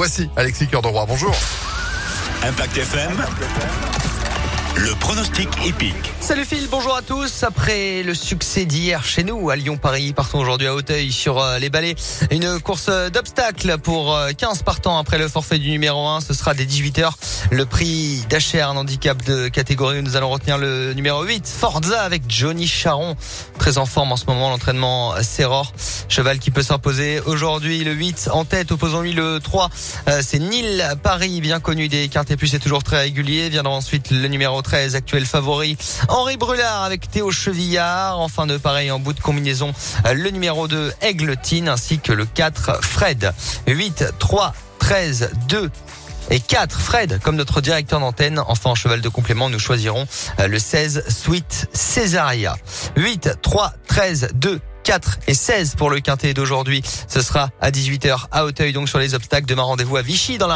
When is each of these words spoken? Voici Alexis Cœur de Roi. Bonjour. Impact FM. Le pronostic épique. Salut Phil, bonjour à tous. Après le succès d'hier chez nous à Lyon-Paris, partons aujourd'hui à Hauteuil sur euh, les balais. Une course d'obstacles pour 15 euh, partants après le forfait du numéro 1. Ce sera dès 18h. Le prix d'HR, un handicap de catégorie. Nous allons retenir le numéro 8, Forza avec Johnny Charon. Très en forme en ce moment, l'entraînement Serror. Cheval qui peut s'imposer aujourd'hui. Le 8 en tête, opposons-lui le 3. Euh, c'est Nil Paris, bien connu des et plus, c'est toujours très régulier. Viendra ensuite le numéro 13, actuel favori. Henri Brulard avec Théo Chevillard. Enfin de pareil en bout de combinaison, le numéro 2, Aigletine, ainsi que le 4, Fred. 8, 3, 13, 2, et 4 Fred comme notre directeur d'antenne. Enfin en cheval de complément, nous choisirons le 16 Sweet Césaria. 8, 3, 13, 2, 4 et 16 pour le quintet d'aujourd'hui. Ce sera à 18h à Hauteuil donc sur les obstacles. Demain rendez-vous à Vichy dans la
Voici 0.00 0.30
Alexis 0.34 0.66
Cœur 0.66 0.80
de 0.80 0.86
Roi. 0.86 1.04
Bonjour. 1.06 1.36
Impact 2.42 2.74
FM. 2.74 4.09
Le 4.76 4.94
pronostic 5.00 5.48
épique. 5.66 5.94
Salut 6.20 6.44
Phil, 6.44 6.68
bonjour 6.70 6.94
à 6.94 7.02
tous. 7.02 7.42
Après 7.42 8.02
le 8.02 8.14
succès 8.14 8.64
d'hier 8.64 9.04
chez 9.04 9.24
nous 9.24 9.50
à 9.50 9.56
Lyon-Paris, 9.56 10.12
partons 10.12 10.38
aujourd'hui 10.38 10.68
à 10.68 10.74
Hauteuil 10.74 11.10
sur 11.10 11.42
euh, 11.42 11.58
les 11.58 11.70
balais. 11.70 11.96
Une 12.30 12.60
course 12.60 12.88
d'obstacles 13.12 13.78
pour 13.78 14.16
15 14.38 14.60
euh, 14.60 14.62
partants 14.62 14.98
après 14.98 15.18
le 15.18 15.28
forfait 15.28 15.58
du 15.58 15.70
numéro 15.70 16.06
1. 16.06 16.20
Ce 16.20 16.34
sera 16.34 16.54
dès 16.54 16.64
18h. 16.64 17.10
Le 17.50 17.66
prix 17.66 18.24
d'HR, 18.28 18.68
un 18.70 18.76
handicap 18.76 19.20
de 19.24 19.48
catégorie. 19.48 20.02
Nous 20.02 20.16
allons 20.16 20.30
retenir 20.30 20.56
le 20.56 20.94
numéro 20.94 21.24
8, 21.24 21.48
Forza 21.48 22.02
avec 22.02 22.22
Johnny 22.28 22.68
Charon. 22.68 23.16
Très 23.58 23.76
en 23.76 23.86
forme 23.86 24.12
en 24.12 24.16
ce 24.16 24.26
moment, 24.26 24.50
l'entraînement 24.50 25.14
Serror. 25.22 25.72
Cheval 26.08 26.38
qui 26.38 26.50
peut 26.50 26.62
s'imposer 26.62 27.20
aujourd'hui. 27.20 27.82
Le 27.82 27.92
8 27.92 28.30
en 28.32 28.44
tête, 28.44 28.70
opposons-lui 28.70 29.14
le 29.14 29.40
3. 29.40 29.68
Euh, 30.08 30.20
c'est 30.24 30.38
Nil 30.38 30.84
Paris, 31.02 31.40
bien 31.40 31.60
connu 31.60 31.88
des 31.88 32.08
et 32.30 32.36
plus, 32.36 32.48
c'est 32.48 32.58
toujours 32.58 32.82
très 32.82 33.00
régulier. 33.00 33.48
Viendra 33.48 33.72
ensuite 33.72 34.10
le 34.10 34.28
numéro 34.28 34.59
13, 34.62 34.96
actuel 34.96 35.26
favori. 35.26 35.76
Henri 36.08 36.36
Brulard 36.36 36.82
avec 36.82 37.10
Théo 37.10 37.30
Chevillard. 37.30 38.20
Enfin 38.20 38.46
de 38.46 38.56
pareil 38.56 38.90
en 38.90 38.98
bout 38.98 39.12
de 39.12 39.20
combinaison, 39.20 39.72
le 40.12 40.30
numéro 40.30 40.68
2, 40.68 40.92
Aigletine, 41.00 41.68
ainsi 41.68 41.98
que 41.98 42.12
le 42.12 42.24
4, 42.24 42.84
Fred. 42.84 43.32
8, 43.66 44.14
3, 44.18 44.54
13, 44.78 45.30
2, 45.48 45.70
et 46.30 46.40
4 46.40 46.80
Fred 46.80 47.20
comme 47.22 47.36
notre 47.36 47.60
directeur 47.60 48.00
d'antenne. 48.00 48.40
Enfin 48.46 48.70
en 48.70 48.74
cheval 48.74 49.00
de 49.00 49.08
complément, 49.08 49.50
nous 49.50 49.58
choisirons 49.58 50.06
le 50.38 50.58
16 50.58 51.04
Sweet 51.08 51.68
Césaria. 51.72 52.56
8, 52.96 53.38
3, 53.42 53.72
13, 53.86 54.28
2, 54.34 54.60
4 54.82 55.18
et 55.26 55.34
16 55.34 55.74
pour 55.74 55.90
le 55.90 56.00
quintet 56.00 56.34
d'aujourd'hui. 56.34 56.82
Ce 57.06 57.20
sera 57.20 57.50
à 57.60 57.70
18h 57.70 58.26
à 58.30 58.44
Hauteuil 58.44 58.72
donc 58.72 58.88
sur 58.88 58.98
les 58.98 59.14
obstacles. 59.14 59.46
Demain 59.46 59.62
rendez-vous 59.62 59.96
à 59.96 60.02
Vichy 60.02 60.38
dans 60.38 60.46
la 60.46 60.48